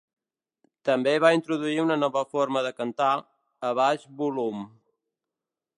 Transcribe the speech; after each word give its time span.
També 0.89 1.11
va 1.25 1.31
introduir 1.35 1.77
una 1.83 1.97
nova 2.05 2.23
forma 2.33 2.65
de 2.69 2.73
cantar, 2.81 3.13
a 3.71 3.75
baix 3.81 4.09
volum. 4.23 4.67